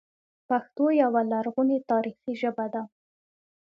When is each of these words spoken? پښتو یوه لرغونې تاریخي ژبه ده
پښتو 0.49 0.85
یوه 1.01 1.21
لرغونې 1.31 1.77
تاریخي 1.91 2.33
ژبه 2.41 2.65
ده 2.73 2.83